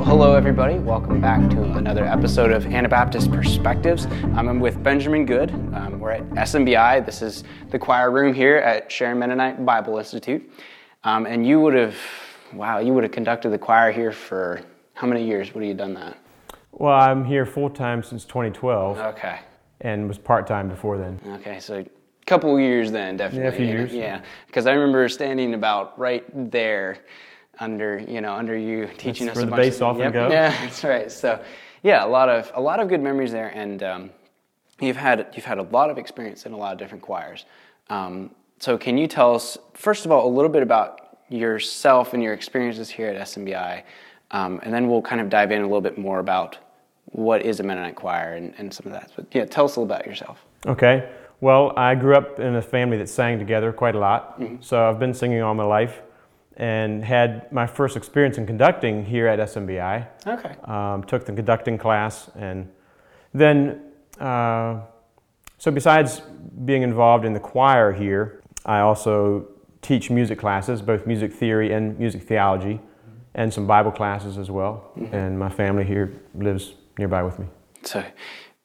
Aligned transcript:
Well, 0.00 0.08
hello, 0.08 0.34
everybody. 0.34 0.78
Welcome 0.78 1.20
back 1.20 1.50
to 1.50 1.62
another 1.62 2.06
episode 2.06 2.52
of 2.52 2.64
Anabaptist 2.64 3.30
Perspectives. 3.30 4.06
Um, 4.06 4.48
I'm 4.48 4.58
with 4.58 4.82
Benjamin 4.82 5.26
Good. 5.26 5.50
Um, 5.50 6.00
we're 6.00 6.12
at 6.12 6.22
SMBI. 6.30 7.04
This 7.04 7.20
is 7.20 7.44
the 7.68 7.78
choir 7.78 8.10
room 8.10 8.32
here 8.32 8.56
at 8.56 8.90
Sharon 8.90 9.18
Mennonite 9.18 9.62
Bible 9.66 9.98
Institute. 9.98 10.50
Um, 11.04 11.26
and 11.26 11.46
you 11.46 11.60
would 11.60 11.74
have, 11.74 11.94
wow, 12.54 12.78
you 12.78 12.94
would 12.94 13.02
have 13.04 13.12
conducted 13.12 13.50
the 13.50 13.58
choir 13.58 13.92
here 13.92 14.10
for 14.10 14.62
how 14.94 15.06
many 15.06 15.22
years? 15.22 15.54
What 15.54 15.60
have 15.60 15.68
you 15.68 15.74
done 15.74 15.92
that? 15.92 16.16
Well, 16.72 16.94
I'm 16.98 17.22
here 17.22 17.44
full 17.44 17.68
time 17.68 18.02
since 18.02 18.24
2012 18.24 18.96
Okay. 18.98 19.40
and 19.82 20.08
was 20.08 20.16
part 20.16 20.46
time 20.46 20.70
before 20.70 20.96
then. 20.96 21.20
Okay, 21.40 21.60
so 21.60 21.80
a 21.80 21.86
couple 22.24 22.58
years 22.58 22.90
then, 22.90 23.18
definitely. 23.18 23.42
Yeah, 23.44 23.48
a 23.50 23.56
few 23.56 23.66
years. 23.66 23.92
Yeah, 23.92 24.22
because 24.46 24.66
I 24.66 24.72
remember 24.72 25.06
standing 25.10 25.52
about 25.52 25.98
right 25.98 26.24
there 26.50 27.00
under, 27.60 27.98
you 27.98 28.20
know, 28.20 28.32
under 28.32 28.56
you 28.56 28.88
teaching 28.96 29.26
That's 29.26 29.38
us 29.38 29.44
where 29.44 29.60
a 29.60 29.70
the 29.70 29.76
of 29.76 29.82
often 29.82 30.02
yep, 30.02 30.12
goes. 30.12 30.32
Yeah, 30.32 30.50
that's 30.62 30.82
right. 30.82 31.12
So, 31.12 31.40
yeah, 31.82 32.04
a 32.04 32.08
lot 32.08 32.28
of 32.28 32.50
a 32.54 32.60
lot 32.60 32.80
of 32.80 32.88
good 32.88 33.02
memories 33.02 33.32
there, 33.32 33.48
and 33.54 33.82
um, 33.82 34.10
you've 34.80 34.96
had 34.96 35.28
you've 35.34 35.44
had 35.44 35.58
a 35.58 35.62
lot 35.62 35.90
of 35.90 35.98
experience 35.98 36.46
in 36.46 36.52
a 36.52 36.56
lot 36.56 36.72
of 36.72 36.78
different 36.78 37.02
choirs. 37.02 37.44
Um, 37.88 38.30
so, 38.58 38.76
can 38.76 38.98
you 38.98 39.06
tell 39.06 39.34
us 39.34 39.58
first 39.74 40.04
of 40.04 40.10
all 40.10 40.26
a 40.26 40.32
little 40.32 40.50
bit 40.50 40.62
about 40.62 41.18
yourself 41.28 42.12
and 42.14 42.22
your 42.22 42.32
experiences 42.32 42.90
here 42.90 43.08
at 43.08 43.20
SMBI, 43.28 43.82
um, 44.32 44.60
and 44.62 44.74
then 44.74 44.88
we'll 44.88 45.02
kind 45.02 45.20
of 45.20 45.28
dive 45.28 45.52
in 45.52 45.60
a 45.60 45.66
little 45.66 45.80
bit 45.80 45.96
more 45.96 46.18
about 46.18 46.58
what 47.12 47.42
is 47.42 47.60
a 47.60 47.62
Mennonite 47.62 47.96
choir 47.96 48.34
and, 48.34 48.54
and 48.58 48.72
some 48.72 48.86
of 48.86 48.92
that. 48.92 49.10
But 49.16 49.26
yeah, 49.32 49.44
tell 49.44 49.64
us 49.64 49.76
a 49.76 49.80
little 49.80 49.94
about 49.94 50.06
yourself. 50.06 50.44
Okay. 50.66 51.10
Well, 51.40 51.72
I 51.76 51.94
grew 51.94 52.14
up 52.14 52.38
in 52.38 52.54
a 52.56 52.62
family 52.62 52.98
that 52.98 53.08
sang 53.08 53.38
together 53.38 53.72
quite 53.72 53.94
a 53.94 53.98
lot. 53.98 54.40
So 54.60 54.88
I've 54.88 54.98
been 54.98 55.14
singing 55.14 55.40
all 55.40 55.54
my 55.54 55.64
life 55.64 56.02
and 56.56 57.04
had 57.04 57.50
my 57.52 57.66
first 57.66 57.96
experience 57.96 58.38
in 58.38 58.46
conducting 58.46 59.04
here 59.04 59.26
at 59.26 59.38
SMBI. 59.38 60.06
Okay. 60.26 60.56
Um, 60.64 61.04
took 61.04 61.24
the 61.24 61.32
conducting 61.32 61.78
class 61.78 62.30
and 62.36 62.68
then, 63.32 63.80
uh, 64.18 64.80
so 65.58 65.70
besides 65.70 66.22
being 66.64 66.82
involved 66.82 67.24
in 67.24 67.32
the 67.32 67.40
choir 67.40 67.92
here, 67.92 68.42
I 68.64 68.80
also 68.80 69.48
teach 69.82 70.10
music 70.10 70.38
classes, 70.38 70.82
both 70.82 71.06
music 71.06 71.32
theory 71.32 71.72
and 71.72 71.98
music 71.98 72.22
theology, 72.22 72.80
and 73.34 73.52
some 73.52 73.66
Bible 73.66 73.92
classes 73.92 74.36
as 74.36 74.50
well. 74.50 74.92
And 75.12 75.38
my 75.38 75.48
family 75.48 75.84
here 75.84 76.12
lives 76.34 76.74
nearby 76.98 77.22
with 77.22 77.38
me. 77.38 77.46
So, 77.82 78.04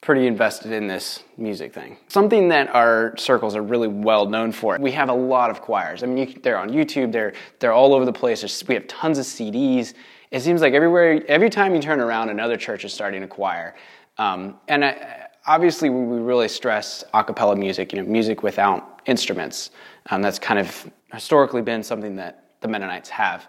pretty 0.05 0.27
invested 0.27 0.71
in 0.71 0.85
this 0.85 1.23
music 1.35 1.73
thing. 1.73 1.97
Something 2.09 2.47
that 2.49 2.73
our 2.75 3.17
circles 3.17 3.55
are 3.55 3.63
really 3.63 3.87
well 3.87 4.27
known 4.27 4.51
for. 4.51 4.77
We 4.79 4.91
have 4.91 5.09
a 5.09 5.13
lot 5.13 5.49
of 5.49 5.61
choirs. 5.61 6.03
I 6.03 6.05
mean, 6.05 6.29
you, 6.29 6.35
they're 6.43 6.59
on 6.59 6.69
YouTube. 6.69 7.11
They're 7.11 7.33
they're 7.59 7.73
all 7.73 7.93
over 7.93 8.05
the 8.05 8.13
place. 8.13 8.41
There's, 8.41 8.63
we 8.67 8.75
have 8.75 8.87
tons 8.87 9.17
of 9.17 9.25
CDs. 9.25 9.95
It 10.29 10.41
seems 10.41 10.61
like 10.61 10.73
everywhere, 10.73 11.23
every 11.27 11.49
time 11.49 11.73
you 11.73 11.81
turn 11.81 11.99
around, 11.99 12.29
another 12.29 12.55
church 12.55 12.85
is 12.85 12.93
starting 12.93 13.23
a 13.23 13.27
choir. 13.27 13.75
Um, 14.19 14.59
and 14.67 14.85
I, 14.85 15.27
obviously, 15.47 15.89
we, 15.89 16.19
really 16.19 16.47
stress 16.49 17.03
a 17.13 17.23
cappella 17.23 17.55
music. 17.55 17.91
You 17.91 18.01
know, 18.01 18.07
music 18.07 18.43
without 18.43 19.01
instruments. 19.07 19.71
Um, 20.11 20.21
that's 20.21 20.37
kind 20.37 20.59
of 20.59 20.91
historically 21.11 21.63
been 21.63 21.81
something 21.81 22.15
that 22.17 22.51
the 22.61 22.67
Mennonites 22.67 23.09
have. 23.09 23.47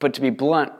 But 0.00 0.14
to 0.14 0.20
be 0.20 0.30
blunt, 0.30 0.72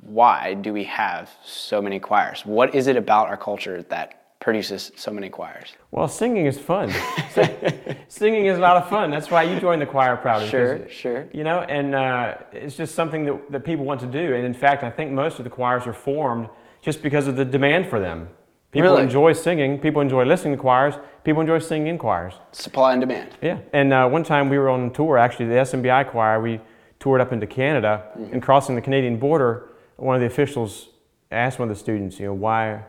why 0.00 0.54
do 0.54 0.72
we 0.72 0.82
have 0.84 1.30
so 1.44 1.80
many 1.80 2.00
choirs? 2.00 2.44
What 2.44 2.74
is 2.74 2.88
it 2.88 2.96
about 2.96 3.28
our 3.28 3.36
culture 3.36 3.82
that 3.82 4.21
produces 4.42 4.92
so 4.96 5.10
many 5.10 5.30
choirs? 5.30 5.72
Well, 5.92 6.08
singing 6.08 6.46
is 6.46 6.58
fun. 6.58 6.90
singing 8.08 8.46
is 8.46 8.58
a 8.58 8.60
lot 8.60 8.76
of 8.76 8.88
fun. 8.88 9.10
That's 9.10 9.30
why 9.30 9.44
you 9.44 9.58
joined 9.60 9.80
the 9.80 9.86
choir 9.86 10.16
proudly. 10.16 10.48
Sure, 10.48 10.78
sure. 10.78 10.88
Sure. 10.90 11.28
You 11.32 11.44
know, 11.44 11.60
and 11.60 11.94
uh, 11.94 12.34
it's 12.52 12.76
just 12.76 12.94
something 12.94 13.24
that, 13.24 13.52
that 13.52 13.60
people 13.64 13.84
want 13.84 14.00
to 14.00 14.06
do. 14.06 14.34
And 14.34 14.44
in 14.44 14.52
fact, 14.54 14.82
I 14.82 14.90
think 14.90 15.12
most 15.12 15.38
of 15.38 15.44
the 15.44 15.50
choirs 15.50 15.86
are 15.86 15.92
formed 15.94 16.48
just 16.80 17.02
because 17.02 17.28
of 17.28 17.36
the 17.36 17.44
demand 17.44 17.86
for 17.88 18.00
them. 18.00 18.28
People 18.72 18.90
Really? 18.90 19.02
enjoy 19.02 19.32
singing. 19.34 19.78
People 19.78 20.00
enjoy 20.02 20.24
listening 20.24 20.56
to 20.56 20.60
choirs. 20.60 20.94
People 21.24 21.40
enjoy 21.42 21.58
singing 21.58 21.88
in 21.88 21.98
choirs. 21.98 22.34
Supply 22.52 22.92
and 22.92 23.00
demand. 23.00 23.30
Yeah. 23.40 23.58
And 23.72 23.92
uh, 23.92 24.08
one 24.08 24.24
time 24.24 24.48
we 24.48 24.58
were 24.58 24.70
on 24.70 24.92
tour, 24.92 25.18
actually, 25.18 25.46
the 25.46 25.56
SMBI 25.56 26.10
choir, 26.10 26.40
we 26.40 26.60
toured 26.98 27.20
up 27.20 27.32
into 27.32 27.46
Canada, 27.46 28.04
and 28.32 28.40
crossing 28.40 28.74
the 28.76 28.80
Canadian 28.80 29.18
border, 29.18 29.70
one 29.96 30.14
of 30.14 30.20
the 30.20 30.26
officials 30.26 30.88
asked 31.30 31.58
one 31.58 31.68
of 31.68 31.74
the 31.74 31.78
students, 31.78 32.18
you 32.20 32.26
know, 32.26 32.32
why, 32.34 32.82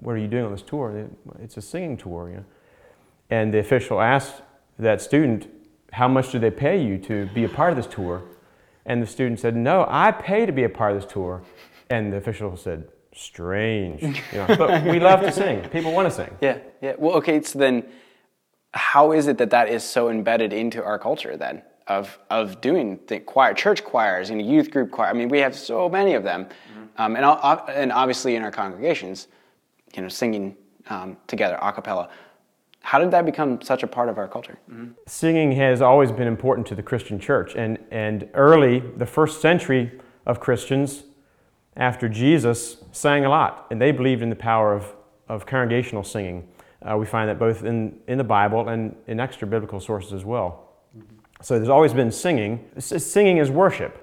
what 0.00 0.12
are 0.12 0.18
you 0.18 0.28
doing 0.28 0.44
on 0.44 0.52
this 0.52 0.62
tour? 0.62 1.08
It's 1.40 1.56
a 1.56 1.62
singing 1.62 1.96
tour, 1.96 2.28
you 2.30 2.36
know. 2.36 2.44
And 3.30 3.52
the 3.52 3.58
official 3.58 4.00
asked 4.00 4.42
that 4.78 5.00
student, 5.00 5.48
how 5.92 6.08
much 6.08 6.32
do 6.32 6.38
they 6.38 6.50
pay 6.50 6.82
you 6.82 6.98
to 6.98 7.26
be 7.34 7.44
a 7.44 7.48
part 7.48 7.70
of 7.70 7.76
this 7.76 7.86
tour? 7.86 8.22
And 8.86 9.02
the 9.02 9.06
student 9.06 9.40
said, 9.40 9.56
no, 9.56 9.86
I 9.88 10.12
pay 10.12 10.44
to 10.44 10.52
be 10.52 10.64
a 10.64 10.68
part 10.68 10.94
of 10.94 11.02
this 11.02 11.10
tour. 11.10 11.42
And 11.88 12.12
the 12.12 12.18
official 12.18 12.56
said, 12.56 12.88
strange. 13.14 14.02
You 14.02 14.12
know, 14.34 14.46
but 14.58 14.84
we 14.84 15.00
love 15.00 15.20
to 15.20 15.32
sing. 15.32 15.60
People 15.70 15.92
want 15.92 16.08
to 16.08 16.14
sing. 16.14 16.36
Yeah, 16.40 16.58
yeah. 16.82 16.94
Well, 16.98 17.16
okay, 17.16 17.40
so 17.42 17.58
then 17.58 17.84
how 18.72 19.12
is 19.12 19.28
it 19.28 19.38
that 19.38 19.50
that 19.50 19.68
is 19.68 19.84
so 19.84 20.10
embedded 20.10 20.52
into 20.52 20.82
our 20.82 20.98
culture 20.98 21.36
then 21.36 21.62
of, 21.86 22.18
of 22.28 22.60
doing 22.60 22.98
the 23.06 23.20
choir, 23.20 23.54
church 23.54 23.84
choirs, 23.84 24.30
and 24.30 24.44
youth 24.44 24.70
group 24.70 24.90
choir? 24.90 25.08
I 25.08 25.12
mean, 25.12 25.28
we 25.28 25.38
have 25.38 25.54
so 25.56 25.88
many 25.88 26.14
of 26.14 26.24
them. 26.24 26.48
Um, 26.96 27.16
and, 27.16 27.24
and 27.68 27.92
obviously 27.92 28.36
in 28.36 28.42
our 28.42 28.50
congregations, 28.50 29.28
you 29.94 30.02
know, 30.02 30.08
singing 30.08 30.56
um, 30.90 31.16
together, 31.26 31.58
a 31.62 31.72
cappella. 31.72 32.08
How 32.80 32.98
did 32.98 33.10
that 33.12 33.24
become 33.24 33.62
such 33.62 33.82
a 33.82 33.86
part 33.86 34.08
of 34.08 34.18
our 34.18 34.28
culture? 34.28 34.58
Singing 35.06 35.52
has 35.52 35.80
always 35.80 36.12
been 36.12 36.26
important 36.28 36.66
to 36.68 36.74
the 36.74 36.82
Christian 36.82 37.18
church, 37.18 37.54
and, 37.56 37.78
and 37.90 38.28
early, 38.34 38.80
the 38.96 39.06
first 39.06 39.40
century 39.40 39.92
of 40.26 40.40
Christians 40.40 41.04
after 41.76 42.08
Jesus 42.08 42.78
sang 42.92 43.24
a 43.24 43.28
lot, 43.30 43.66
and 43.70 43.80
they 43.80 43.90
believed 43.90 44.22
in 44.22 44.28
the 44.30 44.36
power 44.36 44.74
of, 44.74 44.94
of 45.28 45.46
congregational 45.46 46.04
singing. 46.04 46.46
Uh, 46.82 46.96
we 46.98 47.06
find 47.06 47.28
that 47.30 47.38
both 47.38 47.64
in, 47.64 47.98
in 48.06 48.18
the 48.18 48.24
Bible 48.24 48.68
and 48.68 48.94
in 49.06 49.18
extra 49.18 49.48
biblical 49.48 49.80
sources 49.80 50.12
as 50.12 50.24
well. 50.24 50.68
So 51.40 51.56
there's 51.56 51.70
always 51.70 51.94
been 51.94 52.12
singing. 52.12 52.68
S- 52.76 53.04
Singing 53.04 53.38
is 53.38 53.50
worship, 53.50 53.98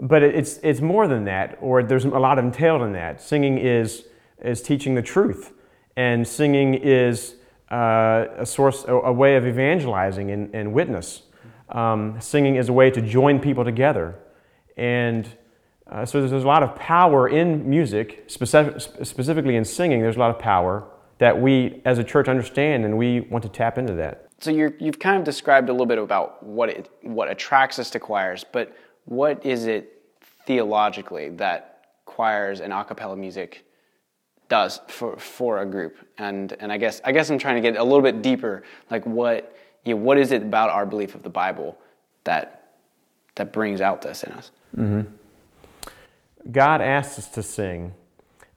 but 0.00 0.22
it- 0.24 0.34
it's, 0.34 0.58
it's 0.64 0.80
more 0.80 1.06
than 1.06 1.24
that, 1.24 1.56
or 1.60 1.82
there's 1.84 2.04
a 2.04 2.08
lot 2.08 2.38
entailed 2.40 2.82
in 2.82 2.92
that. 2.92 3.22
Singing 3.22 3.58
is, 3.58 4.04
is 4.42 4.62
teaching 4.62 4.94
the 4.94 5.02
truth, 5.02 5.52
and 5.96 6.26
singing 6.26 6.74
is 6.74 7.36
uh, 7.70 8.26
a 8.38 8.46
source, 8.46 8.84
a, 8.84 8.94
a 8.94 9.12
way 9.12 9.36
of 9.36 9.46
evangelizing 9.46 10.30
and, 10.30 10.54
and 10.54 10.72
witness. 10.72 11.22
Um, 11.68 12.18
singing 12.20 12.56
is 12.56 12.68
a 12.68 12.72
way 12.72 12.90
to 12.90 13.02
join 13.02 13.40
people 13.40 13.64
together. 13.64 14.18
And 14.76 15.28
uh, 15.86 16.06
so 16.06 16.20
there's, 16.20 16.30
there's 16.30 16.44
a 16.44 16.46
lot 16.46 16.62
of 16.62 16.74
power 16.76 17.28
in 17.28 17.68
music, 17.68 18.24
specific, 18.26 18.80
specifically 18.80 19.56
in 19.56 19.64
singing, 19.64 20.00
there's 20.00 20.16
a 20.16 20.20
lot 20.20 20.30
of 20.30 20.38
power 20.38 20.88
that 21.18 21.38
we 21.40 21.82
as 21.84 21.98
a 21.98 22.04
church 22.04 22.28
understand, 22.28 22.84
and 22.84 22.96
we 22.96 23.20
want 23.20 23.42
to 23.42 23.50
tap 23.50 23.76
into 23.76 23.92
that. 23.94 24.28
So 24.38 24.50
you're, 24.50 24.72
you've 24.78 25.00
kind 25.00 25.18
of 25.18 25.24
described 25.24 25.68
a 25.68 25.72
little 25.72 25.86
bit 25.86 25.98
about 25.98 26.42
what 26.42 26.68
it, 26.68 26.88
what 27.02 27.28
attracts 27.28 27.78
us 27.78 27.90
to 27.90 27.98
choirs, 27.98 28.44
but 28.52 28.74
what 29.04 29.44
is 29.44 29.66
it 29.66 30.00
theologically 30.46 31.30
that 31.30 31.86
choirs 32.04 32.60
and 32.60 32.72
a 32.72 32.84
cappella 32.84 33.16
music 33.16 33.64
does 34.48 34.80
for, 34.88 35.16
for 35.16 35.58
a 35.58 35.66
group? 35.66 35.96
And, 36.18 36.54
and 36.60 36.72
I 36.72 36.78
guess 36.78 37.00
I 37.04 37.12
guess 37.12 37.30
I'm 37.30 37.38
trying 37.38 37.62
to 37.62 37.70
get 37.70 37.78
a 37.78 37.84
little 37.84 38.02
bit 38.02 38.22
deeper, 38.22 38.62
like 38.90 39.06
what 39.06 39.56
you 39.84 39.94
know, 39.94 40.00
what 40.00 40.18
is 40.18 40.32
it 40.32 40.42
about 40.42 40.70
our 40.70 40.86
belief 40.86 41.14
of 41.14 41.22
the 41.22 41.30
Bible 41.30 41.78
that 42.24 42.72
that 43.36 43.52
brings 43.52 43.80
out 43.80 44.02
this 44.02 44.24
in 44.24 44.32
us? 44.32 44.50
Mm-hmm. 44.76 46.50
God 46.50 46.80
asks 46.80 47.18
us 47.18 47.28
to 47.30 47.42
sing, 47.42 47.94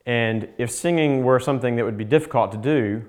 and 0.05 0.47
if 0.57 0.71
singing 0.71 1.23
were 1.23 1.39
something 1.39 1.75
that 1.75 1.85
would 1.85 1.97
be 1.97 2.05
difficult 2.05 2.51
to 2.51 2.57
do, 2.57 3.03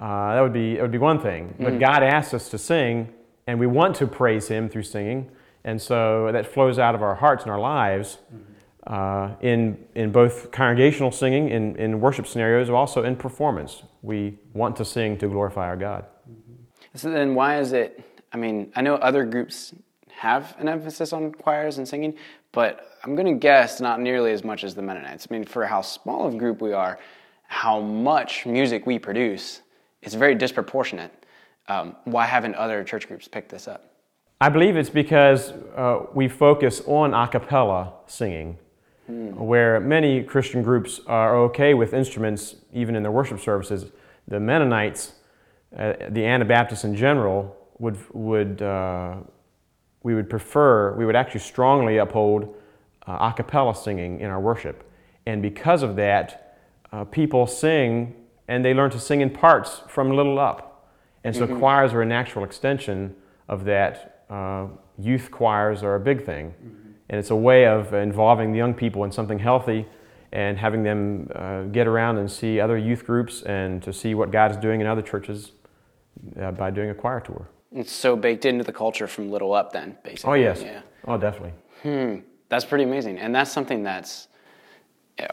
uh, 0.00 0.34
that 0.34 0.40
would 0.40 0.52
be 0.52 0.78
it 0.78 0.82
would 0.82 0.92
be 0.92 0.98
one 0.98 1.20
thing. 1.20 1.54
But 1.58 1.70
mm-hmm. 1.70 1.78
God 1.78 2.02
asks 2.02 2.34
us 2.34 2.48
to 2.50 2.58
sing, 2.58 3.12
and 3.46 3.58
we 3.58 3.66
want 3.66 3.96
to 3.96 4.06
praise 4.06 4.48
Him 4.48 4.68
through 4.68 4.84
singing, 4.84 5.30
and 5.64 5.80
so 5.80 6.30
that 6.32 6.46
flows 6.46 6.78
out 6.78 6.94
of 6.94 7.02
our 7.02 7.16
hearts 7.16 7.42
and 7.44 7.52
our 7.52 7.60
lives. 7.60 8.18
Mm-hmm. 8.32 8.51
Uh, 8.86 9.36
in, 9.42 9.78
in 9.94 10.10
both 10.10 10.50
congregational 10.50 11.12
singing, 11.12 11.48
in, 11.50 11.76
in 11.76 12.00
worship 12.00 12.26
scenarios, 12.26 12.66
but 12.66 12.74
also 12.74 13.04
in 13.04 13.14
performance. 13.14 13.84
We 14.02 14.38
want 14.54 14.74
to 14.76 14.84
sing 14.84 15.16
to 15.18 15.28
glorify 15.28 15.68
our 15.68 15.76
God. 15.76 16.04
So 16.94 17.08
then, 17.08 17.36
why 17.36 17.60
is 17.60 17.72
it? 17.72 18.04
I 18.32 18.36
mean, 18.38 18.72
I 18.74 18.82
know 18.82 18.96
other 18.96 19.24
groups 19.24 19.72
have 20.10 20.56
an 20.58 20.68
emphasis 20.68 21.12
on 21.12 21.32
choirs 21.32 21.78
and 21.78 21.86
singing, 21.86 22.14
but 22.50 22.98
I'm 23.04 23.14
going 23.14 23.26
to 23.26 23.38
guess 23.38 23.80
not 23.80 24.00
nearly 24.00 24.32
as 24.32 24.42
much 24.42 24.64
as 24.64 24.74
the 24.74 24.82
Mennonites. 24.82 25.28
I 25.30 25.34
mean, 25.34 25.44
for 25.44 25.64
how 25.64 25.80
small 25.80 26.26
of 26.26 26.34
a 26.34 26.36
group 26.36 26.60
we 26.60 26.72
are, 26.72 26.98
how 27.46 27.80
much 27.80 28.46
music 28.46 28.86
we 28.86 28.98
produce, 28.98 29.62
it's 30.02 30.14
very 30.14 30.34
disproportionate. 30.34 31.12
Um, 31.68 31.96
why 32.04 32.26
haven't 32.26 32.56
other 32.56 32.82
church 32.82 33.06
groups 33.06 33.28
picked 33.28 33.50
this 33.50 33.68
up? 33.68 33.94
I 34.40 34.48
believe 34.48 34.76
it's 34.76 34.90
because 34.90 35.52
uh, 35.76 36.06
we 36.14 36.28
focus 36.28 36.82
on 36.86 37.14
a 37.14 37.28
cappella 37.28 37.92
singing, 38.06 38.58
where 39.08 39.80
many 39.80 40.22
Christian 40.22 40.62
groups 40.62 41.00
are 41.06 41.36
okay 41.36 41.74
with 41.74 41.92
instruments 41.92 42.56
even 42.72 42.94
in 42.96 43.02
their 43.02 43.12
worship 43.12 43.40
services. 43.40 43.90
The 44.28 44.38
Mennonites, 44.38 45.14
uh, 45.76 45.94
the 46.10 46.24
Anabaptists 46.24 46.84
in 46.84 46.94
general, 46.94 47.56
would, 47.78 47.98
would, 48.14 48.62
uh, 48.62 49.16
we 50.02 50.14
would 50.14 50.30
prefer, 50.30 50.94
we 50.94 51.04
would 51.04 51.16
actually 51.16 51.40
strongly 51.40 51.98
uphold 51.98 52.54
uh, 53.06 53.30
a 53.30 53.34
cappella 53.36 53.74
singing 53.74 54.20
in 54.20 54.30
our 54.30 54.40
worship. 54.40 54.88
And 55.26 55.42
because 55.42 55.82
of 55.82 55.96
that, 55.96 56.58
uh, 56.92 57.04
people 57.04 57.46
sing 57.46 58.14
and 58.48 58.64
they 58.64 58.74
learn 58.74 58.90
to 58.90 59.00
sing 59.00 59.20
in 59.20 59.30
parts 59.30 59.82
from 59.88 60.14
little 60.14 60.38
up. 60.38 60.90
And 61.24 61.34
so 61.34 61.46
choirs 61.46 61.92
are 61.92 62.02
a 62.02 62.06
natural 62.06 62.44
extension 62.44 63.14
of 63.48 63.64
that. 63.64 64.24
Uh, 64.28 64.66
youth 64.98 65.30
choirs 65.30 65.82
are 65.82 65.94
a 65.94 66.00
big 66.00 66.24
thing. 66.24 66.54
And 67.12 67.18
it's 67.18 67.30
a 67.30 67.36
way 67.36 67.66
of 67.66 67.92
involving 67.92 68.52
the 68.52 68.58
young 68.58 68.72
people 68.72 69.04
in 69.04 69.12
something 69.12 69.38
healthy 69.38 69.86
and 70.32 70.56
having 70.56 70.82
them 70.82 71.30
uh, 71.34 71.64
get 71.64 71.86
around 71.86 72.16
and 72.16 72.30
see 72.30 72.58
other 72.58 72.78
youth 72.78 73.04
groups 73.04 73.42
and 73.42 73.82
to 73.82 73.92
see 73.92 74.14
what 74.14 74.30
God 74.30 74.50
is 74.50 74.56
doing 74.56 74.80
in 74.80 74.86
other 74.86 75.02
churches 75.02 75.52
uh, 76.40 76.52
by 76.52 76.70
doing 76.70 76.88
a 76.88 76.94
choir 76.94 77.20
tour. 77.20 77.46
It's 77.70 77.92
so 77.92 78.16
baked 78.16 78.46
into 78.46 78.64
the 78.64 78.72
culture 78.72 79.06
from 79.06 79.30
little 79.30 79.52
up, 79.52 79.74
then 79.74 79.98
basically. 80.02 80.30
Oh, 80.30 80.34
yes. 80.42 80.62
Yeah. 80.62 80.80
Oh, 81.06 81.18
definitely. 81.18 81.52
Hmm. 81.82 82.20
That's 82.48 82.64
pretty 82.64 82.84
amazing, 82.84 83.18
and 83.18 83.34
that's 83.34 83.52
something 83.52 83.82
that's, 83.82 84.28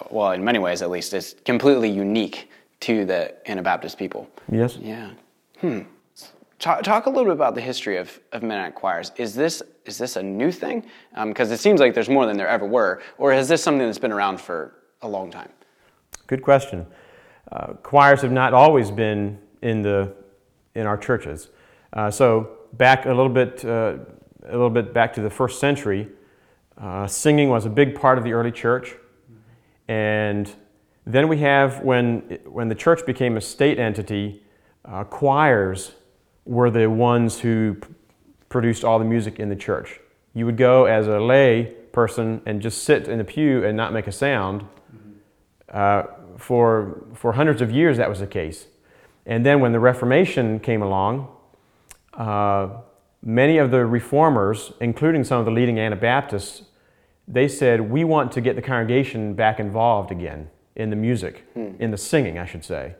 well, 0.09 0.31
in 0.33 0.43
many 0.43 0.59
ways 0.59 0.81
at 0.81 0.89
least, 0.89 1.13
is 1.13 1.37
completely 1.45 1.89
unique 1.89 2.49
to 2.81 3.05
the 3.05 3.33
Anabaptist 3.49 3.97
people. 3.97 4.29
Yes. 4.51 4.77
Yeah. 4.81 5.11
Hmm. 5.61 5.81
Talk, 6.59 6.83
talk 6.83 7.05
a 7.05 7.09
little 7.09 7.23
bit 7.23 7.33
about 7.33 7.55
the 7.55 7.61
history 7.61 7.95
of, 7.95 8.19
of 8.33 8.43
Mennonite 8.43 8.75
choirs. 8.75 9.13
Is 9.15 9.33
this 9.33 9.63
is 9.89 9.97
this 9.97 10.15
a 10.15 10.24
new 10.24 10.51
thing? 10.51 10.86
Because 11.25 11.51
it 11.51 11.59
seems 11.59 11.80
like 11.80 11.94
there's 11.94 12.09
more 12.09 12.25
than 12.25 12.38
there 12.38 12.47
ever 12.47 12.65
were, 12.65 13.01
or 13.18 13.33
is 13.33 13.47
this 13.47 13.62
something 13.62 13.86
that's 13.86 13.97
been 13.97 14.12
around 14.12 14.39
for 14.39 14.75
a 15.01 15.07
long 15.07 15.31
time? 15.31 15.50
Good 16.27 16.44
question. 16.44 16.86
Uh, 17.51 17.74
choirs 17.81 18.21
have 18.21 18.31
not 18.31 18.53
always 18.53 18.91
been 18.91 19.39
in 19.63 19.81
the 19.81 20.13
in 20.75 20.86
our 20.86 20.97
churches. 20.97 21.50
Uh, 21.91 22.12
so 22.12 22.57
back 22.74 23.06
a 23.06 23.09
little 23.09 23.30
bit, 23.30 23.65
uh, 23.65 23.97
a 24.45 24.51
little 24.51 24.69
bit 24.69 24.94
back 24.94 25.12
to 25.13 25.21
the 25.21 25.30
first 25.30 25.59
century, 25.59 26.07
uh, 26.77 27.07
singing 27.07 27.50
was 27.50 27.65
a 27.65 27.69
big 27.69 28.00
part 28.00 28.19
of 28.19 28.24
the 28.24 28.31
early 28.31 28.51
church, 28.51 28.94
and 29.88 30.53
then 31.06 31.27
we 31.27 31.39
have 31.39 31.81
when 31.81 32.19
when 32.45 32.69
the 32.69 32.75
church 32.75 33.03
became 33.07 33.35
a 33.35 33.42
state 33.42 33.80
entity, 33.80 34.44
uh, 34.85 35.03
choirs 35.03 35.95
were 36.45 36.69
the 36.69 36.88
ones 36.88 37.39
who 37.39 37.75
produced 38.49 38.83
all 38.83 38.99
the 38.99 39.05
music 39.05 39.39
in 39.39 39.49
the 39.49 39.55
church. 39.55 39.99
You 40.33 40.45
would 40.45 40.57
go 40.57 40.85
as 40.85 41.07
a 41.07 41.19
lay 41.19 41.75
person 41.91 42.41
and 42.45 42.61
just 42.61 42.83
sit 42.83 43.07
in 43.07 43.17
the 43.17 43.23
pew 43.23 43.63
and 43.63 43.77
not 43.77 43.93
make 43.93 44.07
a 44.07 44.11
sound. 44.11 44.65
Uh, 45.69 46.03
for, 46.37 47.03
for 47.13 47.33
hundreds 47.33 47.61
of 47.61 47.71
years, 47.71 47.97
that 47.97 48.09
was 48.09 48.19
the 48.19 48.27
case. 48.27 48.67
And 49.25 49.45
then 49.45 49.59
when 49.59 49.71
the 49.71 49.79
Reformation 49.79 50.59
came 50.59 50.81
along, 50.81 51.27
uh, 52.13 52.69
many 53.21 53.57
of 53.57 53.71
the 53.71 53.85
reformers, 53.85 54.71
including 54.79 55.23
some 55.23 55.39
of 55.39 55.45
the 55.45 55.51
leading 55.51 55.79
Anabaptists, 55.79 56.63
they 57.27 57.47
said, 57.47 57.81
We 57.81 58.03
want 58.03 58.31
to 58.31 58.41
get 58.41 58.55
the 58.55 58.61
congregation 58.61 59.33
back 59.33 59.59
involved 59.59 60.11
again 60.11 60.49
in 60.75 60.89
the 60.89 60.95
music, 60.95 61.45
in 61.55 61.91
the 61.91 61.97
singing, 61.97 62.39
I 62.39 62.45
should 62.45 62.63
say. 62.63 62.95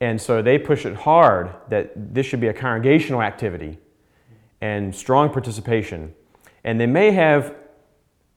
And 0.00 0.20
so 0.20 0.42
they 0.42 0.58
push 0.58 0.84
it 0.84 0.94
hard 0.94 1.50
that 1.70 2.14
this 2.14 2.26
should 2.26 2.40
be 2.40 2.48
a 2.48 2.52
congregational 2.52 3.22
activity 3.22 3.78
and 4.66 4.94
strong 4.94 5.30
participation. 5.30 6.12
And 6.64 6.80
they 6.80 6.86
may 6.86 7.12
have 7.12 7.54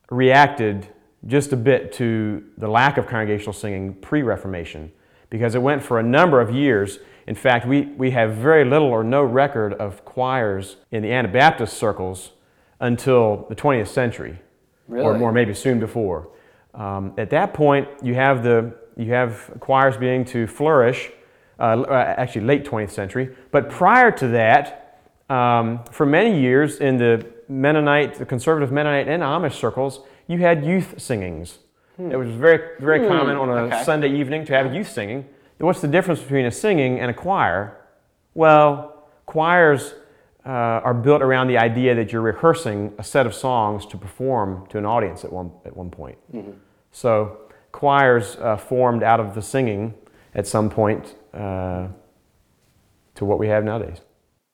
reacted 0.10 0.88
just 1.26 1.52
a 1.54 1.58
bit 1.58 1.92
to 1.94 2.44
the 2.58 2.68
lack 2.68 2.98
of 2.98 3.08
congregational 3.08 3.54
singing 3.54 3.94
pre 3.96 4.22
Reformation 4.22 4.92
because 5.30 5.56
it 5.56 5.62
went 5.62 5.84
for 5.84 6.00
a 6.00 6.04
number 6.04 6.40
of 6.40 6.54
years. 6.54 7.00
In 7.28 7.36
fact, 7.36 7.68
we, 7.68 7.81
we 8.04 8.12
have 8.12 8.34
very 8.36 8.66
little 8.66 8.88
or 8.88 9.04
no 9.04 9.24
record 9.24 9.74
of 9.74 10.06
choirs 10.06 10.78
in 10.92 11.04
the 11.04 11.12
Anabaptist 11.12 11.78
circles 11.78 12.31
until 12.80 13.46
the 13.50 13.56
20th 13.56 13.90
century, 13.90 14.40
or, 14.88 14.96
Really? 14.96 15.22
or 15.22 15.31
maybe 15.31 15.54
soon 15.54 15.80
before. 15.80 16.30
Um, 16.74 17.14
at 17.18 17.30
that 17.31 17.54
point, 17.54 17.88
you 18.02 18.16
have, 18.16 18.44
the, 18.44 18.74
you 18.96 19.14
have 19.14 19.52
choirs 19.60 19.98
beginning 19.98 20.26
to 20.26 20.48
flourish, 20.48 21.12
uh, 21.60 21.81
uh, 21.81 22.16
actually, 22.18 22.46
late 22.46 22.64
20th 22.66 22.92
century. 22.92 23.36
But 23.52 23.70
prior 23.70 24.12
to 24.12 24.28
that, 24.30 24.88
um, 25.30 25.84
for 25.92 26.06
many 26.06 26.40
years 26.40 26.80
in 26.80 26.98
the 26.98 27.26
Mennonite, 27.48 28.16
the 28.16 28.26
conservative 28.26 28.72
Mennonite 28.72 29.08
and 29.08 29.24
Amish 29.24 29.54
circles, 29.54 30.02
you 30.28 30.40
had 30.40 30.66
youth 30.66 30.96
singings. 30.98 31.60
It 31.98 32.16
was 32.16 32.30
very, 32.30 32.78
very 32.80 33.08
common 33.08 33.36
on 33.36 33.50
a 33.50 33.54
okay. 33.64 33.84
Sunday 33.84 34.10
evening 34.18 34.46
to 34.46 34.54
have 34.54 34.74
youth 34.74 34.90
singing. 34.90 35.26
What's 35.58 35.81
the 35.81 35.88
difference 35.88 36.22
between 36.22 36.46
a 36.46 36.52
singing 36.52 37.00
and 37.00 37.12
a 37.12 37.14
choir? 37.14 37.78
Well, 38.34 39.10
choirs 39.26 39.96
uh, 40.46 40.50
are 40.50 40.94
built 40.94 41.22
around 41.22 41.48
the 41.48 41.58
idea 41.58 41.94
that 41.96 42.14
you're 42.14 42.22
rehearsing 42.22 42.94
a 42.98 43.04
set 43.04 43.26
of 43.26 43.36
songs 43.36 43.86
to 43.88 43.98
perform 43.98 44.66
to 44.68 44.78
an 44.78 44.86
audience 44.86 45.26
at 45.26 45.34
one, 45.34 45.52
at 45.66 45.76
one 45.76 45.92
point. 45.92 46.18
So, 46.92 47.40
choirs 47.74 48.38
uh, 48.38 48.56
formed 48.56 49.04
out 49.04 49.20
of 49.20 49.36
the 49.36 49.42
singing 49.42 49.94
at 50.34 50.48
some 50.48 50.70
point 50.70 51.16
uh, 51.34 51.88
to 53.16 53.26
what 53.26 53.40
we 53.40 53.48
have 53.48 53.66
nowadays. 53.66 54.00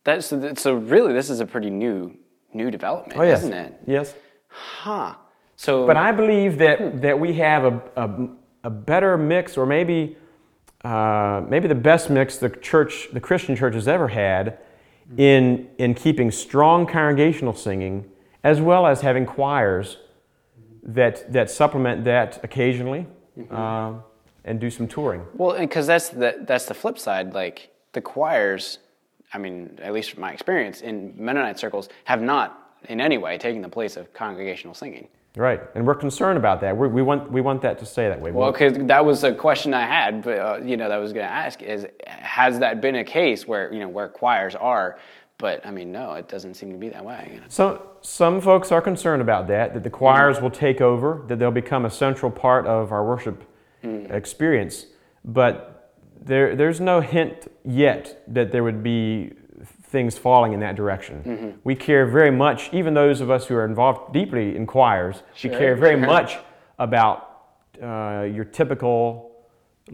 That's 0.06 0.28
so 0.62 0.76
really 0.76 1.12
this 1.14 1.30
is 1.30 1.42
a 1.42 1.46
pretty 1.46 1.70
new 1.70 2.18
new 2.54 2.72
development, 2.72 3.20
Oh, 3.20 3.24
yes. 3.24 3.40
isn't 3.40 3.54
it? 3.54 3.74
Yes. 3.86 4.16
Huh. 4.48 5.16
So 5.58 5.86
But 5.86 5.98
I 5.98 6.12
believe 6.14 6.58
that, 6.60 7.02
that 7.02 7.20
we 7.20 7.34
have 7.34 7.66
a, 7.66 7.82
a, 7.98 8.28
a 8.64 8.70
better 8.70 9.18
mix, 9.18 9.58
or 9.58 9.66
maybe, 9.66 10.16
uh, 10.84 11.44
maybe 11.50 11.68
the 11.68 11.76
best 11.76 12.10
mix 12.10 12.38
the 12.38 12.50
church, 12.50 13.10
the 13.12 13.20
Christian 13.20 13.56
church 13.56 13.74
has 13.74 13.88
ever 13.88 14.08
had, 14.08 14.58
in, 15.18 15.68
in 15.78 15.94
keeping 15.94 16.32
strong 16.32 16.86
congregational 16.88 17.54
singing, 17.54 18.10
as 18.44 18.62
well 18.62 18.88
as 18.88 19.02
having 19.02 19.26
choirs 19.26 19.98
that, 20.84 21.32
that 21.34 21.50
supplement 21.52 22.06
that 22.06 22.42
occasionally, 22.44 23.06
uh, 23.52 23.94
and 24.46 24.60
do 24.60 24.70
some 24.70 24.88
touring. 24.88 25.26
Well, 25.34 25.58
because 25.60 25.88
that's 25.88 26.10
the 26.10 26.44
that's 26.48 26.66
the 26.66 26.74
flip 26.74 26.98
side. 27.00 27.34
Like 27.34 27.72
the 27.94 28.02
choirs, 28.02 28.78
I 29.36 29.38
mean, 29.38 29.78
at 29.82 29.92
least 29.92 30.12
from 30.12 30.22
my 30.22 30.32
experience 30.32 30.80
in 30.80 31.14
Mennonite 31.18 31.60
circles, 31.60 31.90
have 32.06 32.22
not 32.22 32.78
in 32.88 33.02
any 33.02 33.18
way 33.18 33.38
taken 33.38 33.62
the 33.62 33.68
place 33.68 33.98
of 33.98 34.14
congregational 34.14 34.74
singing. 34.74 35.10
Right, 35.36 35.60
and 35.76 35.86
we're 35.86 35.96
concerned 35.96 36.38
about 36.38 36.62
that. 36.62 36.78
We're, 36.78 36.88
we 36.88 37.02
want 37.02 37.30
we 37.30 37.42
want 37.42 37.62
that 37.64 37.78
to 37.80 37.86
stay 37.86 38.08
that 38.08 38.22
way. 38.22 38.32
Well, 38.32 38.54
because 38.54 38.78
that 38.88 39.06
was 39.06 39.26
a 39.26 39.34
question 39.34 39.74
I 39.74 39.86
had, 39.86 40.24
but 40.24 40.40
uh, 40.40 40.60
you 40.64 40.78
know, 40.78 40.88
that 40.88 40.96
I 40.96 41.00
was 41.00 41.12
going 41.12 41.26
to 41.26 41.32
ask 41.32 41.62
is, 41.62 41.86
has 42.08 42.60
that 42.60 42.80
been 42.80 42.96
a 42.96 43.04
case 43.04 43.46
where 43.46 43.74
you 43.74 43.80
know 43.80 43.90
where 43.90 44.08
choirs 44.08 44.56
are? 44.56 44.98
But 45.38 45.66
I 45.66 45.72
mean, 45.72 45.92
no, 45.92 46.14
it 46.14 46.30
doesn't 46.30 46.54
seem 46.54 46.72
to 46.72 46.78
be 46.78 46.88
that 46.88 47.04
way. 47.04 47.32
you 47.34 47.40
know. 47.42 47.46
So, 47.50 47.90
some 48.00 48.40
folks 48.40 48.72
are 48.72 48.82
concerned 48.82 49.22
about 49.22 49.48
that, 49.48 49.74
that 49.74 49.84
the 49.84 49.90
choirs 49.90 50.40
will 50.40 50.50
take 50.50 50.80
over, 50.80 51.22
that 51.28 51.40
they'll 51.40 51.52
become 51.52 51.84
a 51.84 51.92
central 51.92 52.32
part 52.32 52.66
of 52.66 52.94
our 52.94 53.04
worship 53.04 53.44
experience. 53.84 54.86
But 55.26 55.75
there, 56.26 56.56
there's 56.56 56.82
no 56.82 57.02
hint 57.02 57.52
yet 57.64 58.22
that 58.28 58.52
there 58.52 58.64
would 58.64 58.84
be 58.84 59.34
things 59.84 60.18
falling 60.18 60.54
in 60.54 60.60
that 60.60 60.76
direction. 60.76 61.24
Mm-hmm. 61.24 61.60
We 61.64 61.76
care 61.76 62.06
very 62.06 62.32
much, 62.32 62.74
even 62.74 62.94
those 62.94 63.22
of 63.22 63.30
us 63.30 63.46
who 63.46 63.56
are 63.56 63.66
involved 63.66 64.14
deeply 64.14 64.56
in 64.56 64.66
choirs, 64.66 65.24
we 65.44 65.50
care 65.50 65.76
very 65.76 65.98
sure. 65.98 66.06
much 66.06 66.38
about 66.80 67.44
uh, 67.82 68.28
your 68.32 68.44
typical 68.44 69.32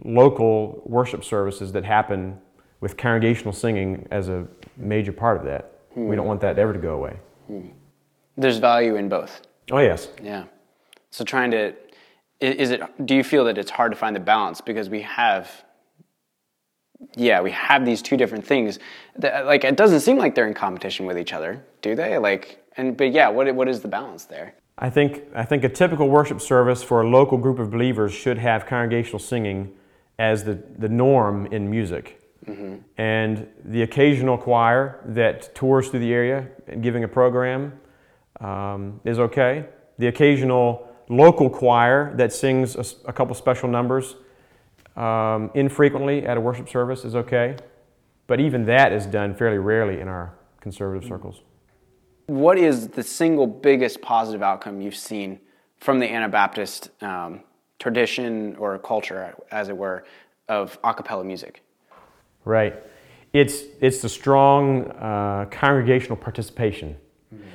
local 0.04 0.82
worship 0.86 1.22
services 1.22 1.72
that 1.72 1.84
happen 1.84 2.38
with 2.80 2.96
congregational 2.96 3.52
singing 3.52 4.06
as 4.10 4.28
a 4.28 4.46
major 4.76 5.12
part 5.12 5.36
of 5.36 5.44
that. 5.44 5.80
We 5.94 6.02
hmm. 6.02 6.16
don't 6.16 6.26
want 6.26 6.40
that 6.40 6.58
ever 6.58 6.72
to 6.72 6.78
go 6.78 6.94
away. 6.94 7.18
Hmm. 7.46 7.68
There's 8.36 8.58
value 8.58 8.96
in 8.96 9.08
both. 9.08 9.42
Oh, 9.70 9.78
yes. 9.78 10.08
Yeah. 10.22 10.44
So 11.10 11.24
trying 11.24 11.50
to, 11.50 11.74
is 12.40 12.70
it? 12.70 13.06
Do 13.06 13.14
you 13.14 13.22
feel 13.22 13.44
that 13.44 13.58
it's 13.58 13.70
hard 13.70 13.92
to 13.92 13.98
find 13.98 14.16
the 14.16 14.20
balance 14.20 14.60
because 14.60 14.88
we 14.88 15.02
have, 15.02 15.64
yeah, 17.14 17.40
we 17.40 17.50
have 17.52 17.84
these 17.84 18.02
two 18.02 18.16
different 18.16 18.46
things. 18.46 18.78
That, 19.16 19.46
like 19.46 19.64
it 19.64 19.76
doesn't 19.76 20.00
seem 20.00 20.16
like 20.16 20.34
they're 20.34 20.48
in 20.48 20.54
competition 20.54 21.06
with 21.06 21.18
each 21.18 21.32
other, 21.32 21.64
do 21.80 21.94
they? 21.94 22.18
Like, 22.18 22.64
and 22.76 22.96
but 22.96 23.12
yeah, 23.12 23.28
what 23.28 23.54
what 23.54 23.68
is 23.68 23.80
the 23.80 23.88
balance 23.88 24.24
there? 24.24 24.54
I 24.78 24.90
think, 24.90 25.22
I 25.34 25.44
think 25.44 25.64
a 25.64 25.68
typical 25.68 26.08
worship 26.08 26.40
service 26.40 26.82
for 26.82 27.02
a 27.02 27.08
local 27.08 27.38
group 27.38 27.58
of 27.58 27.70
believers 27.70 28.12
should 28.12 28.38
have 28.38 28.66
congregational 28.66 29.18
singing 29.18 29.74
as 30.18 30.44
the, 30.44 30.62
the 30.78 30.88
norm 30.88 31.46
in 31.46 31.70
music. 31.70 32.20
And 32.98 33.46
the 33.64 33.82
occasional 33.82 34.36
choir 34.36 35.00
that 35.06 35.54
tours 35.54 35.88
through 35.88 36.00
the 36.00 36.12
area 36.12 36.48
and 36.66 36.82
giving 36.82 37.04
a 37.04 37.08
program 37.08 37.78
um, 38.40 39.00
is 39.04 39.20
okay. 39.20 39.66
The 39.98 40.08
occasional 40.08 40.88
local 41.08 41.48
choir 41.48 42.12
that 42.16 42.32
sings 42.32 42.74
a 43.06 43.12
couple 43.12 43.36
special 43.36 43.68
numbers 43.68 44.16
um, 44.96 45.50
infrequently 45.54 46.26
at 46.26 46.36
a 46.36 46.40
worship 46.40 46.68
service 46.68 47.04
is 47.04 47.14
okay. 47.14 47.56
But 48.26 48.40
even 48.40 48.64
that 48.66 48.92
is 48.92 49.06
done 49.06 49.34
fairly 49.34 49.58
rarely 49.58 50.00
in 50.00 50.08
our 50.08 50.34
conservative 50.60 51.08
circles. 51.08 51.42
What 52.26 52.56
is 52.56 52.88
the 52.88 53.02
single 53.02 53.46
biggest 53.46 54.00
positive 54.00 54.42
outcome 54.42 54.80
you've 54.80 54.96
seen 54.96 55.40
from 55.80 55.98
the 55.98 56.10
Anabaptist 56.10 56.90
um, 57.02 57.40
tradition 57.78 58.54
or 58.56 58.78
culture, 58.78 59.34
as 59.50 59.68
it 59.68 59.76
were, 59.76 60.04
of 60.48 60.78
a 60.84 60.94
cappella 60.94 61.24
music? 61.24 61.62
Right. 62.44 62.74
It's, 63.32 63.64
it's 63.80 64.00
the 64.02 64.08
strong 64.08 64.90
uh, 64.92 65.46
congregational 65.50 66.16
participation. 66.16 66.96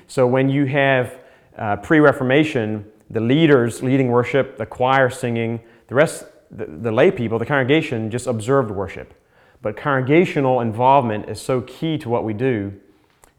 So 0.08 0.26
when 0.26 0.50
you 0.50 0.66
have 0.66 1.20
uh, 1.58 1.78
pre 1.78 2.00
Reformation, 2.00 2.86
the 3.10 3.20
leaders 3.20 3.84
leading 3.84 4.08
worship, 4.08 4.58
the 4.58 4.66
choir 4.66 5.10
singing, 5.10 5.62
the 5.88 5.96
rest, 5.96 6.26
the, 6.52 6.66
the 6.66 6.92
lay 6.92 7.12
people, 7.12 7.40
the 7.40 7.46
congregation 7.46 8.10
just 8.10 8.28
observed 8.28 8.72
worship. 8.72 9.14
But 9.62 9.76
congregational 9.76 10.62
involvement 10.62 11.30
is 11.30 11.42
so 11.42 11.62
key 11.62 11.98
to 12.00 12.10
what 12.10 12.24
we 12.24 12.34
do, 12.34 12.74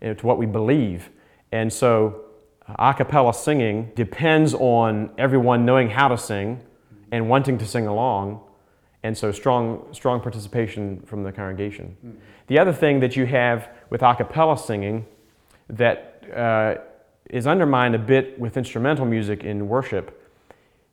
and 0.01 0.19
to 0.19 0.27
what 0.27 0.39
we 0.39 0.47
believe. 0.47 1.11
And 1.53 1.73
so, 1.73 2.23
a 2.79 2.93
cappella 2.93 3.33
singing 3.33 3.93
depends 3.95 4.53
on 4.55 5.11
everyone 5.17 5.65
knowing 5.65 5.89
how 5.89 6.09
to 6.09 6.19
sing 6.19 6.61
and 7.11 7.29
wanting 7.29 7.57
to 7.59 7.67
sing 7.67 7.87
along, 7.87 8.41
and 9.03 9.17
so 9.17 9.33
strong, 9.33 9.87
strong 9.93 10.21
participation 10.21 11.01
from 11.07 11.23
the 11.23 11.33
congregation. 11.33 11.97
Mm-hmm. 12.05 12.19
The 12.49 12.59
other 12.59 12.73
thing 12.73 13.01
that 13.01 13.17
you 13.17 13.25
have 13.27 13.71
with 13.91 14.03
a 14.03 14.15
cappella 14.15 14.59
singing 14.59 15.07
that 15.69 16.23
uh, 16.35 16.75
is 17.31 17.47
undermined 17.47 17.95
a 17.95 17.99
bit 17.99 18.39
with 18.39 18.57
instrumental 18.57 19.07
music 19.07 19.45
in 19.45 19.69
worship 19.69 20.15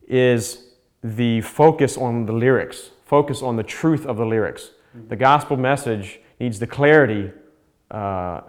is 0.08 0.75
the 1.06 1.40
focus 1.42 1.98
on 1.98 2.26
the 2.26 2.34
lyrics, 2.34 2.90
focus 3.06 3.44
on 3.44 3.58
the 3.58 3.64
truth 3.64 4.08
of 4.08 4.18
the 4.18 4.26
lyrics. 4.26 4.72
Mm-hmm. 4.98 5.10
The 5.10 5.16
gospel 5.16 5.56
message 5.56 6.20
needs 6.40 6.58
the 6.58 6.66
clarity 6.66 7.32
uh, 7.92 8.42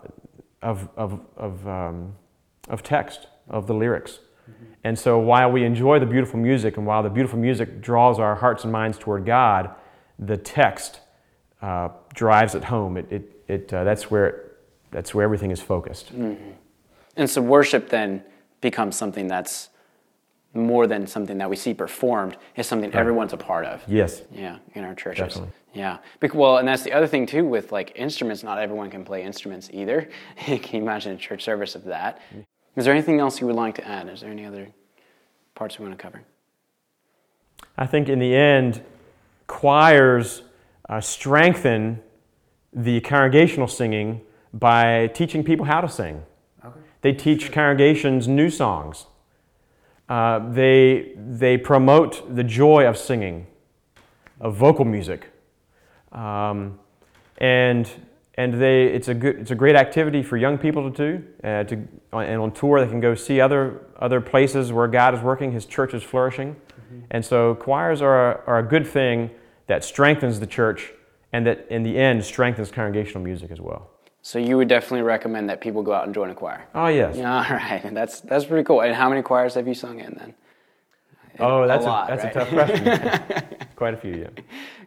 of, 0.62 0.88
of, 0.96 1.20
of, 1.36 1.68
um, 1.68 2.14
of 2.70 2.82
text, 2.82 3.26
of 3.50 3.66
the 3.66 3.74
lyrics. 3.74 4.20
Mm-hmm. 4.50 4.64
And 4.84 4.98
so 4.98 5.18
while 5.18 5.52
we 5.52 5.64
enjoy 5.64 5.98
the 5.98 6.06
beautiful 6.06 6.40
music 6.40 6.78
and 6.78 6.86
while 6.86 7.02
the 7.02 7.10
beautiful 7.10 7.38
music 7.38 7.82
draws 7.82 8.18
our 8.18 8.34
hearts 8.34 8.64
and 8.64 8.72
minds 8.72 8.96
toward 8.96 9.26
God, 9.26 9.74
the 10.18 10.38
text 10.38 11.00
uh, 11.60 11.90
drives 12.14 12.54
it 12.54 12.64
home. 12.64 12.96
It, 12.96 13.12
it, 13.12 13.42
it, 13.48 13.74
uh, 13.74 13.84
that's, 13.84 14.10
where, 14.10 14.52
that's 14.90 15.14
where 15.14 15.24
everything 15.24 15.50
is 15.50 15.60
focused. 15.60 16.14
Mm-hmm. 16.14 16.52
And 17.16 17.28
so 17.28 17.42
worship 17.42 17.90
then 17.90 18.24
becomes 18.62 18.96
something 18.96 19.26
that's 19.26 19.68
more 20.56 20.86
than 20.86 21.06
something 21.06 21.38
that 21.38 21.48
we 21.48 21.56
see 21.56 21.74
performed. 21.74 22.36
is 22.56 22.66
something 22.66 22.90
right. 22.90 22.98
everyone's 22.98 23.32
a 23.32 23.36
part 23.36 23.66
of. 23.66 23.82
Yes. 23.86 24.22
Yeah, 24.32 24.58
in 24.74 24.84
our 24.84 24.94
churches. 24.94 25.34
Definitely. 25.34 25.52
Yeah. 25.74 25.98
Well, 26.34 26.58
and 26.58 26.66
that's 26.66 26.82
the 26.82 26.92
other 26.92 27.06
thing 27.06 27.26
too 27.26 27.44
with 27.44 27.72
like 27.72 27.92
instruments. 27.96 28.42
Not 28.42 28.58
everyone 28.58 28.90
can 28.90 29.04
play 29.04 29.22
instruments 29.22 29.68
either. 29.72 30.08
can 30.36 30.58
you 30.72 30.82
imagine 30.82 31.12
a 31.12 31.16
church 31.16 31.44
service 31.44 31.74
of 31.74 31.84
that? 31.84 32.20
Is 32.76 32.84
there 32.84 32.94
anything 32.94 33.20
else 33.20 33.40
you 33.40 33.46
would 33.46 33.56
like 33.56 33.74
to 33.76 33.86
add? 33.86 34.08
Is 34.08 34.20
there 34.20 34.30
any 34.30 34.44
other 34.44 34.68
parts 35.54 35.78
we 35.78 35.86
want 35.86 35.98
to 35.98 36.02
cover? 36.02 36.22
I 37.76 37.86
think 37.86 38.08
in 38.08 38.18
the 38.18 38.34
end, 38.34 38.82
choirs 39.46 40.42
uh, 40.88 41.00
strengthen 41.00 42.02
the 42.72 43.00
congregational 43.00 43.68
singing 43.68 44.20
by 44.52 45.08
teaching 45.08 45.42
people 45.42 45.66
how 45.66 45.80
to 45.80 45.88
sing. 45.88 46.22
Okay. 46.64 46.80
They 47.02 47.12
teach 47.12 47.52
congregations 47.52 48.28
new 48.28 48.50
songs. 48.50 49.06
Uh, 50.08 50.50
they, 50.52 51.12
they 51.16 51.56
promote 51.58 52.34
the 52.34 52.44
joy 52.44 52.86
of 52.86 52.96
singing, 52.96 53.46
of 54.40 54.54
vocal 54.54 54.84
music. 54.84 55.32
Um, 56.12 56.78
and 57.38 57.90
and 58.38 58.60
they, 58.60 58.84
it's, 58.84 59.08
a 59.08 59.14
good, 59.14 59.36
it's 59.36 59.50
a 59.50 59.54
great 59.54 59.76
activity 59.76 60.22
for 60.22 60.36
young 60.36 60.58
people 60.58 60.90
to 60.90 60.96
do. 60.96 61.24
Uh, 61.42 61.64
to, 61.64 61.88
and 62.12 62.40
on 62.40 62.52
tour, 62.52 62.84
they 62.84 62.90
can 62.90 63.00
go 63.00 63.14
see 63.14 63.40
other, 63.40 63.86
other 63.98 64.20
places 64.20 64.72
where 64.72 64.86
God 64.88 65.14
is 65.14 65.22
working, 65.22 65.52
His 65.52 65.64
church 65.64 65.94
is 65.94 66.02
flourishing. 66.02 66.54
Mm-hmm. 66.54 67.00
And 67.10 67.24
so, 67.24 67.54
choirs 67.54 68.02
are 68.02 68.32
a, 68.32 68.44
are 68.46 68.58
a 68.58 68.62
good 68.62 68.86
thing 68.86 69.30
that 69.68 69.84
strengthens 69.84 70.38
the 70.38 70.46
church 70.46 70.92
and 71.32 71.46
that, 71.46 71.66
in 71.70 71.82
the 71.82 71.96
end, 71.96 72.24
strengthens 72.24 72.70
congregational 72.70 73.22
music 73.22 73.50
as 73.50 73.60
well. 73.60 73.90
So 74.26 74.40
you 74.40 74.56
would 74.56 74.66
definitely 74.66 75.02
recommend 75.02 75.48
that 75.50 75.60
people 75.60 75.84
go 75.84 75.92
out 75.92 76.04
and 76.04 76.12
join 76.12 76.30
a 76.30 76.34
choir. 76.34 76.66
Oh 76.74 76.88
yes. 76.88 77.16
Yeah, 77.16 77.32
all 77.48 77.56
right, 77.56 77.94
that's 77.94 78.18
that's 78.22 78.44
pretty 78.44 78.64
cool. 78.64 78.80
And 78.80 78.92
how 78.92 79.08
many 79.08 79.22
choirs 79.22 79.54
have 79.54 79.68
you 79.68 79.74
sung 79.74 80.00
in 80.00 80.14
then? 80.18 80.34
Oh, 81.38 81.64
that's 81.68 81.84
a, 81.84 81.88
lot, 81.88 82.10
a 82.10 82.16
that's 82.16 82.24
right? 82.24 82.36
a 82.36 82.38
tough 82.40 82.48
question. 82.48 83.68
Quite 83.76 83.94
a 83.94 83.96
few, 83.96 84.16
yeah. 84.16 84.42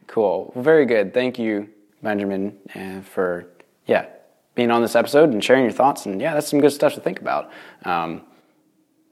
Cool. 0.07 0.51
Well, 0.53 0.61
very 0.61 0.85
good. 0.85 1.13
Thank 1.13 1.39
you, 1.39 1.69
Benjamin, 2.03 2.57
uh, 2.75 2.99
for 2.99 3.45
yeah 3.85 4.07
being 4.55 4.71
on 4.71 4.81
this 4.81 4.93
episode 4.93 5.29
and 5.29 5.41
sharing 5.41 5.63
your 5.63 5.71
thoughts. 5.71 6.05
And 6.05 6.19
yeah, 6.19 6.33
that's 6.33 6.49
some 6.49 6.59
good 6.59 6.73
stuff 6.73 6.93
to 6.95 6.99
think 6.99 7.21
about. 7.21 7.49
Um, 7.85 8.23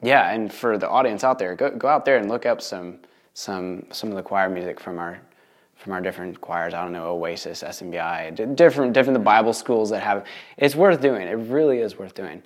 yeah, 0.03 0.33
and 0.33 0.51
for 0.51 0.77
the 0.77 0.89
audience 0.89 1.23
out 1.23 1.39
there, 1.39 1.55
go 1.55 1.69
go 1.69 1.87
out 1.87 2.03
there 2.03 2.17
and 2.17 2.27
look 2.27 2.45
up 2.45 2.61
some 2.61 2.99
some 3.33 3.85
some 3.93 4.09
of 4.09 4.17
the 4.17 4.23
choir 4.23 4.49
music 4.49 4.81
from 4.81 4.99
our 4.99 5.21
from 5.87 5.93
our 5.93 6.01
different 6.01 6.41
choirs. 6.41 6.73
I 6.73 6.83
don't 6.83 6.91
know, 6.91 7.11
Oasis, 7.11 7.63
SMBI, 7.63 8.55
different 8.57 8.91
different 8.91 9.13
the 9.13 9.23
Bible 9.23 9.53
schools 9.53 9.89
that 9.91 10.03
have. 10.03 10.25
It's 10.57 10.75
worth 10.75 10.99
doing. 10.99 11.25
It 11.29 11.35
really 11.35 11.79
is 11.79 11.97
worth 11.97 12.13
doing. 12.13 12.43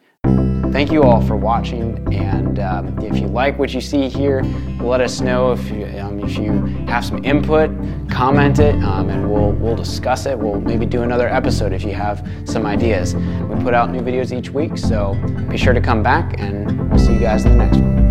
Thank 0.72 0.92
you 0.92 1.02
all 1.02 1.22
for 1.26 1.36
watching, 1.36 2.14
and 2.14 2.60
um, 2.60 3.00
if 3.00 3.18
you 3.18 3.26
like 3.26 3.58
what 3.58 3.74
you 3.74 3.82
see 3.82 4.08
here, 4.08 4.44
let 4.80 5.02
us 5.02 5.22
know. 5.22 5.54
If 5.54 5.72
you, 5.72 5.86
um, 6.00 6.24
if 6.24 6.38
you 6.38 6.52
have 6.86 7.04
some 7.04 7.26
input, 7.26 7.72
comment 8.12 8.60
it, 8.60 8.76
um, 8.84 9.10
and 9.10 9.30
we'll 9.30 9.54
we'll 9.54 9.76
discuss 9.76 10.28
it. 10.28 10.38
We'll 10.38 10.62
maybe 10.62 10.86
do 10.86 11.02
another 11.02 11.28
episode 11.28 11.74
if 11.74 11.84
you 11.84 11.94
have 11.94 12.26
some 12.46 12.68
ideas. 12.68 13.16
We 13.16 13.56
put 13.64 13.74
out 13.74 13.90
new 13.90 14.02
videos 14.02 14.38
each 14.38 14.52
week, 14.52 14.78
so 14.78 15.16
be 15.50 15.58
sure 15.58 15.74
to 15.74 15.82
come 15.82 16.04
back, 16.04 16.40
and 16.40 16.90
we'll 16.92 17.00
see 17.00 17.14
you 17.14 17.20
guys 17.20 17.44
in 17.44 17.58
the 17.58 17.66
next 17.66 17.78
one. 17.78 18.11